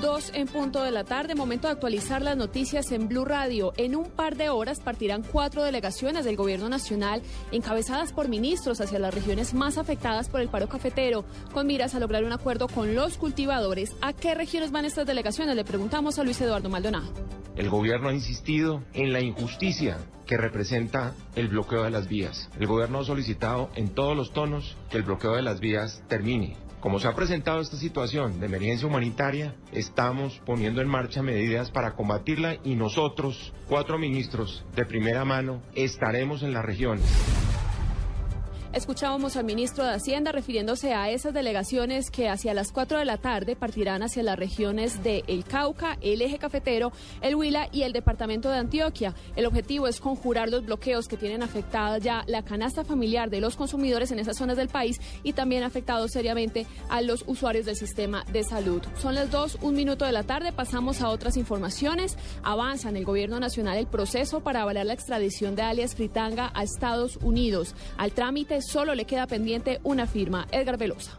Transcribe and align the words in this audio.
Dos 0.00 0.30
en 0.32 0.46
punto 0.46 0.84
de 0.84 0.92
la 0.92 1.02
tarde, 1.02 1.34
momento 1.34 1.66
de 1.66 1.72
actualizar 1.72 2.22
las 2.22 2.36
noticias 2.36 2.92
en 2.92 3.08
Blue 3.08 3.24
Radio. 3.24 3.72
En 3.76 3.96
un 3.96 4.04
par 4.04 4.36
de 4.36 4.48
horas 4.48 4.78
partirán 4.78 5.24
cuatro 5.24 5.64
delegaciones 5.64 6.24
del 6.24 6.36
Gobierno 6.36 6.68
Nacional 6.68 7.20
encabezadas 7.50 8.12
por 8.12 8.28
ministros 8.28 8.80
hacia 8.80 9.00
las 9.00 9.12
regiones 9.12 9.54
más 9.54 9.76
afectadas 9.76 10.28
por 10.28 10.40
el 10.40 10.48
paro 10.48 10.68
cafetero, 10.68 11.24
con 11.52 11.66
miras 11.66 11.96
a 11.96 12.00
lograr 12.00 12.22
un 12.22 12.32
acuerdo 12.32 12.68
con 12.68 12.94
los 12.94 13.18
cultivadores. 13.18 13.90
¿A 14.00 14.12
qué 14.12 14.36
regiones 14.36 14.70
van 14.70 14.84
estas 14.84 15.06
delegaciones? 15.06 15.56
Le 15.56 15.64
preguntamos 15.64 16.16
a 16.20 16.22
Luis 16.22 16.40
Eduardo 16.40 16.68
Maldonado. 16.68 17.12
El 17.58 17.70
gobierno 17.70 18.08
ha 18.08 18.14
insistido 18.14 18.84
en 18.94 19.12
la 19.12 19.20
injusticia 19.20 19.98
que 20.28 20.36
representa 20.36 21.14
el 21.34 21.48
bloqueo 21.48 21.82
de 21.82 21.90
las 21.90 22.06
vías. 22.06 22.48
El 22.56 22.68
gobierno 22.68 23.00
ha 23.00 23.04
solicitado 23.04 23.68
en 23.74 23.88
todos 23.88 24.16
los 24.16 24.32
tonos 24.32 24.76
que 24.90 24.96
el 24.96 25.02
bloqueo 25.02 25.34
de 25.34 25.42
las 25.42 25.58
vías 25.58 26.00
termine. 26.06 26.56
Como 26.78 27.00
se 27.00 27.08
ha 27.08 27.16
presentado 27.16 27.60
esta 27.60 27.76
situación 27.76 28.38
de 28.38 28.46
emergencia 28.46 28.86
humanitaria, 28.86 29.56
estamos 29.72 30.40
poniendo 30.46 30.80
en 30.80 30.86
marcha 30.86 31.20
medidas 31.20 31.72
para 31.72 31.96
combatirla 31.96 32.58
y 32.62 32.76
nosotros, 32.76 33.52
cuatro 33.66 33.98
ministros 33.98 34.64
de 34.76 34.86
primera 34.86 35.24
mano, 35.24 35.60
estaremos 35.74 36.44
en 36.44 36.54
las 36.54 36.64
regiones. 36.64 37.47
Escuchábamos 38.74 39.36
al 39.36 39.44
ministro 39.44 39.82
de 39.82 39.94
Hacienda 39.94 40.30
refiriéndose 40.30 40.92
a 40.92 41.08
esas 41.08 41.32
delegaciones 41.32 42.10
que 42.10 42.28
hacia 42.28 42.52
las 42.52 42.70
4 42.70 42.98
de 42.98 43.06
la 43.06 43.16
tarde 43.16 43.56
partirán 43.56 44.02
hacia 44.02 44.22
las 44.22 44.38
regiones 44.38 45.02
de 45.02 45.24
El 45.26 45.44
Cauca, 45.44 45.96
el 46.02 46.20
Eje 46.20 46.38
Cafetero, 46.38 46.92
el 47.22 47.34
Huila 47.34 47.70
y 47.72 47.84
el 47.84 47.94
departamento 47.94 48.50
de 48.50 48.58
Antioquia. 48.58 49.14
El 49.36 49.46
objetivo 49.46 49.88
es 49.88 50.00
conjurar 50.00 50.50
los 50.50 50.66
bloqueos 50.66 51.08
que 51.08 51.16
tienen 51.16 51.42
afectada 51.42 51.96
ya 51.96 52.24
la 52.26 52.44
canasta 52.44 52.84
familiar 52.84 53.30
de 53.30 53.40
los 53.40 53.56
consumidores 53.56 54.12
en 54.12 54.18
esas 54.18 54.36
zonas 54.36 54.58
del 54.58 54.68
país 54.68 55.00
y 55.22 55.32
también 55.32 55.62
afectado 55.62 56.06
seriamente 56.06 56.66
a 56.90 57.00
los 57.00 57.24
usuarios 57.26 57.64
del 57.64 57.76
sistema 57.76 58.22
de 58.30 58.44
salud. 58.44 58.82
Son 59.00 59.14
las 59.14 59.30
2, 59.30 59.60
un 59.62 59.76
minuto 59.76 60.04
de 60.04 60.12
la 60.12 60.24
tarde, 60.24 60.52
pasamos 60.52 61.00
a 61.00 61.08
otras 61.08 61.38
informaciones. 61.38 62.18
Avanza 62.42 62.90
en 62.90 62.98
el 62.98 63.06
gobierno 63.06 63.40
nacional 63.40 63.78
el 63.78 63.86
proceso 63.86 64.40
para 64.40 64.60
avalar 64.60 64.84
la 64.84 64.92
extradición 64.92 65.56
de 65.56 65.62
alias 65.62 65.94
Fritanga 65.94 66.50
a 66.52 66.64
Estados 66.64 67.18
Unidos. 67.22 67.74
Al 67.96 68.12
trámite 68.12 68.57
solo 68.60 68.94
le 68.94 69.04
queda 69.04 69.26
pendiente 69.26 69.78
una 69.82 70.06
firma. 70.06 70.46
Edgar 70.52 70.78
Velosa. 70.78 71.18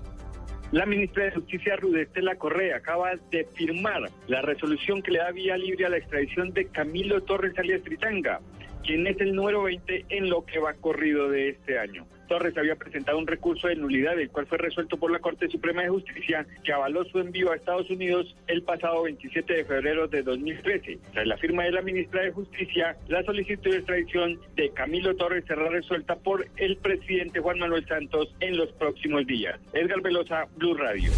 La 0.72 0.86
ministra 0.86 1.23
de 1.26 1.32
Justicia 1.32 1.76
Rudestela 1.78 2.36
Correa 2.36 2.78
acaba 2.78 3.12
de 3.32 3.44
firmar 3.56 4.12
la 4.28 4.42
resolución 4.44 5.02
que 5.02 5.12
le 5.12 5.18
da 5.18 5.32
vía 5.32 5.58
libre 5.58 5.88
a 5.88 5.90
la 5.90 5.98
extradición 5.98 6.52
de 6.52 6.66
Camilo 6.66 7.22
Torres 7.22 7.58
alias 7.58 7.82
Tritanga, 7.82 8.40
quien 8.84 9.08
es 9.08 9.20
el 9.22 9.34
número 9.34 9.64
20 9.64 10.06
en 10.10 10.30
lo 10.30 10.46
que 10.46 10.60
va 10.60 10.74
corrido 10.74 11.30
de 11.30 11.50
este 11.50 11.80
año. 11.80 12.06
Torres 12.28 12.56
había 12.58 12.76
presentado 12.76 13.18
un 13.18 13.28
recurso 13.28 13.68
de 13.68 13.76
nulidad, 13.76 14.18
el 14.20 14.30
cual 14.30 14.46
fue 14.46 14.60
resuelto 14.60 14.98
por 14.98 15.12
la 15.12 15.20
Corte 15.20 15.50
Suprema 15.50 15.82
de 15.82 15.90
Justicia, 15.90 16.46
que 16.64 16.72
avaló 16.72 17.04
su 17.06 17.20
envío 17.20 17.52
a 17.52 17.56
Estados 17.56 17.90
Unidos 17.90 18.36
el 18.48 18.62
pasado 18.62 19.04
27 19.04 19.52
de 19.52 19.66
febrero 19.66 20.08
de 20.08 20.22
2013. 20.22 21.00
Tras 21.12 21.28
la 21.28 21.38
firma 21.38 21.64
de 21.64 21.72
la 21.72 21.82
ministra 21.82 22.22
de 22.22 22.32
Justicia, 22.32 22.96
la 23.08 23.24
solicitud 23.24 23.72
de 23.72 23.78
extradición 23.78 24.40
de 24.56 24.70
Camilo 24.70 25.16
Torres 25.16 25.44
será 25.48 25.68
resuelta 25.70 26.16
por 26.16 26.46
el 26.58 26.78
presidente 26.78 27.40
Juan 27.40 27.60
Manuel 27.60 27.86
Santos 27.88 28.34
en 28.40 28.58
los 28.58 28.72
próximos 28.74 29.26
días. 29.26 29.60
Edgar 29.74 30.02
Velosa, 30.02 30.48
Blue 30.56 30.76
Radio. 30.76 31.12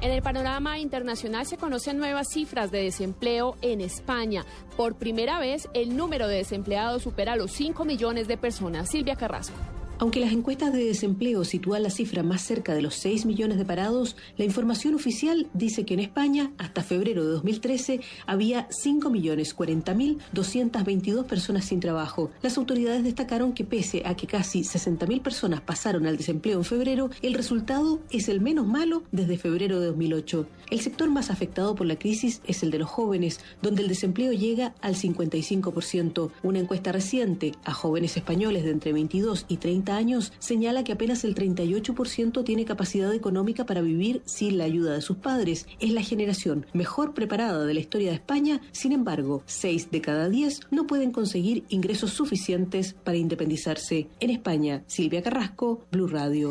En 0.00 0.12
el 0.12 0.22
panorama 0.22 0.78
internacional 0.78 1.44
se 1.44 1.56
conocen 1.56 1.98
nuevas 1.98 2.28
cifras 2.28 2.70
de 2.70 2.84
desempleo 2.84 3.56
en 3.62 3.80
España. 3.80 4.44
Por 4.76 4.94
primera 4.94 5.40
vez, 5.40 5.68
el 5.74 5.96
número 5.96 6.28
de 6.28 6.36
desempleados 6.36 7.02
supera 7.02 7.34
los 7.34 7.50
5 7.50 7.84
millones 7.84 8.28
de 8.28 8.36
personas. 8.36 8.88
Silvia 8.90 9.16
Carrasco. 9.16 9.56
Aunque 10.00 10.20
las 10.20 10.32
encuestas 10.32 10.72
de 10.72 10.84
desempleo 10.84 11.44
sitúan 11.44 11.82
la 11.82 11.90
cifra 11.90 12.22
más 12.22 12.42
cerca 12.42 12.72
de 12.72 12.82
los 12.82 12.94
6 12.94 13.26
millones 13.26 13.58
de 13.58 13.64
parados, 13.64 14.14
la 14.36 14.44
información 14.44 14.94
oficial 14.94 15.48
dice 15.54 15.84
que 15.84 15.94
en 15.94 16.00
España, 16.00 16.52
hasta 16.56 16.84
febrero 16.84 17.24
de 17.24 17.32
2013, 17.32 17.98
había 18.24 18.68
5.040.222 18.68 21.24
personas 21.24 21.64
sin 21.64 21.80
trabajo. 21.80 22.30
Las 22.42 22.56
autoridades 22.58 23.02
destacaron 23.02 23.54
que 23.54 23.64
pese 23.64 24.04
a 24.06 24.14
que 24.14 24.28
casi 24.28 24.60
60.000 24.60 25.20
personas 25.20 25.62
pasaron 25.62 26.06
al 26.06 26.16
desempleo 26.16 26.58
en 26.58 26.64
febrero, 26.64 27.10
el 27.20 27.34
resultado 27.34 27.98
es 28.12 28.28
el 28.28 28.40
menos 28.40 28.68
malo 28.68 29.02
desde 29.10 29.36
febrero 29.36 29.80
de 29.80 29.86
2008. 29.86 30.46
El 30.70 30.80
sector 30.80 31.10
más 31.10 31.28
afectado 31.28 31.74
por 31.74 31.88
la 31.88 31.98
crisis 31.98 32.40
es 32.46 32.62
el 32.62 32.70
de 32.70 32.78
los 32.78 32.88
jóvenes, 32.88 33.40
donde 33.62 33.82
el 33.82 33.88
desempleo 33.88 34.32
llega 34.32 34.76
al 34.80 34.94
55%. 34.94 36.30
Una 36.44 36.60
encuesta 36.60 36.92
reciente 36.92 37.56
a 37.64 37.72
jóvenes 37.72 38.16
españoles 38.16 38.62
de 38.62 38.70
entre 38.70 38.92
22 38.92 39.46
y 39.48 39.56
30 39.56 39.87
años 39.90 40.32
señala 40.38 40.84
que 40.84 40.92
apenas 40.92 41.24
el 41.24 41.34
38% 41.34 42.44
tiene 42.44 42.64
capacidad 42.64 43.12
económica 43.14 43.66
para 43.66 43.80
vivir 43.80 44.22
sin 44.24 44.58
la 44.58 44.64
ayuda 44.64 44.94
de 44.94 45.02
sus 45.02 45.16
padres. 45.16 45.66
Es 45.80 45.92
la 45.92 46.02
generación 46.02 46.66
mejor 46.72 47.14
preparada 47.14 47.64
de 47.64 47.74
la 47.74 47.80
historia 47.80 48.10
de 48.10 48.16
España, 48.16 48.60
sin 48.72 48.92
embargo, 48.92 49.42
6 49.46 49.90
de 49.90 50.00
cada 50.00 50.28
10 50.28 50.60
no 50.70 50.86
pueden 50.86 51.12
conseguir 51.12 51.64
ingresos 51.68 52.12
suficientes 52.12 52.94
para 53.04 53.16
independizarse. 53.16 54.08
En 54.20 54.30
España, 54.30 54.84
Silvia 54.86 55.22
Carrasco, 55.22 55.86
Blue 55.90 56.08
Radio. 56.08 56.50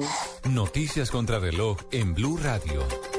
Noticias 0.50 1.12
contra 1.12 1.40
reloj 1.40 1.78
en 1.92 2.14
Blue 2.14 2.38
Radio. 2.38 3.17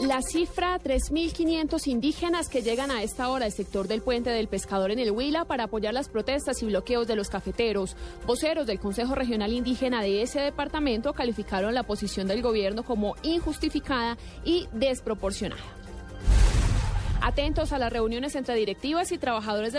La 0.00 0.22
cifra 0.22 0.78
3.500 0.78 1.88
indígenas 1.88 2.48
que 2.48 2.62
llegan 2.62 2.92
a 2.92 3.02
esta 3.02 3.28
hora 3.30 3.46
al 3.46 3.52
sector 3.52 3.88
del 3.88 4.00
puente 4.00 4.30
del 4.30 4.46
pescador 4.46 4.92
en 4.92 5.00
el 5.00 5.10
Huila 5.10 5.44
para 5.44 5.64
apoyar 5.64 5.92
las 5.92 6.08
protestas 6.08 6.62
y 6.62 6.66
bloqueos 6.66 7.08
de 7.08 7.16
los 7.16 7.28
cafeteros. 7.28 7.96
Voceros 8.24 8.68
del 8.68 8.78
Consejo 8.78 9.16
Regional 9.16 9.52
Indígena 9.52 10.00
de 10.00 10.22
ese 10.22 10.40
departamento 10.40 11.14
calificaron 11.14 11.74
la 11.74 11.82
posición 11.82 12.28
del 12.28 12.42
gobierno 12.42 12.84
como 12.84 13.16
injustificada 13.24 14.16
y 14.44 14.68
desproporcionada. 14.72 15.60
Atentos 17.20 17.72
a 17.72 17.78
las 17.78 17.92
reuniones 17.92 18.36
entre 18.36 18.54
directivas 18.54 19.10
y 19.10 19.18
trabajadores, 19.18 19.74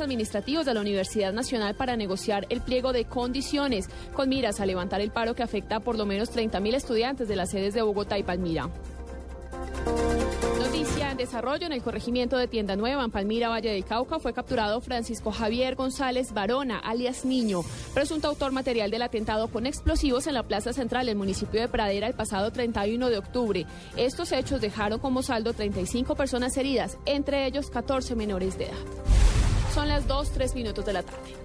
administrativos 0.00 0.66
de 0.66 0.74
la 0.74 0.82
Universidad 0.82 1.32
Nacional 1.32 1.74
para 1.74 1.96
negociar 1.96 2.46
el 2.50 2.60
pliego 2.60 2.92
de 2.92 3.06
condiciones 3.06 3.88
con 4.12 4.28
miras 4.28 4.60
a 4.60 4.66
levantar 4.66 5.00
el 5.00 5.10
paro 5.10 5.34
que 5.34 5.42
afecta 5.42 5.76
a 5.76 5.80
por 5.80 5.96
lo 5.96 6.04
menos 6.04 6.30
30.000 6.30 6.74
estudiantes 6.74 7.26
de 7.26 7.36
las 7.36 7.50
sedes 7.50 7.72
de 7.72 7.80
Bogotá 7.80 8.18
y 8.18 8.22
Palmira. 8.22 8.68
Noticia 10.58 11.10
en 11.10 11.16
desarrollo 11.16 11.66
en 11.66 11.72
el 11.72 11.82
corregimiento 11.82 12.36
de 12.36 12.48
Tienda 12.48 12.76
Nueva, 12.76 13.04
en 13.04 13.10
Palmira, 13.10 13.48
Valle 13.48 13.70
del 13.70 13.84
Cauca, 13.84 14.18
fue 14.18 14.32
capturado 14.32 14.80
Francisco 14.80 15.30
Javier 15.30 15.74
González 15.74 16.32
Barona, 16.32 16.78
alias 16.78 17.24
Niño, 17.24 17.62
presunto 17.92 18.28
autor 18.28 18.52
material 18.52 18.90
del 18.90 19.02
atentado 19.02 19.48
con 19.48 19.66
explosivos 19.66 20.26
en 20.26 20.34
la 20.34 20.42
plaza 20.42 20.72
central 20.72 21.06
del 21.06 21.16
municipio 21.16 21.60
de 21.60 21.68
Pradera 21.68 22.06
el 22.06 22.14
pasado 22.14 22.50
31 22.50 23.10
de 23.10 23.18
octubre. 23.18 23.66
Estos 23.96 24.32
hechos 24.32 24.60
dejaron 24.60 24.98
como 24.98 25.22
saldo 25.22 25.52
35 25.52 26.14
personas 26.14 26.56
heridas, 26.56 26.98
entre 27.06 27.46
ellos 27.46 27.70
14 27.70 28.14
menores 28.16 28.58
de 28.58 28.66
edad. 28.66 28.74
Son 29.74 29.88
las 29.88 30.06
2, 30.06 30.30
3 30.30 30.54
minutos 30.54 30.84
de 30.86 30.92
la 30.92 31.02
tarde. 31.02 31.43